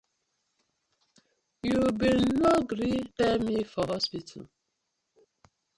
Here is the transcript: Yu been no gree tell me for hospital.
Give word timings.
Yu 1.69 1.79
been 1.99 2.23
no 2.41 2.53
gree 2.69 3.01
tell 3.17 3.37
me 3.47 3.57
for 3.71 3.85
hospital. 3.93 4.43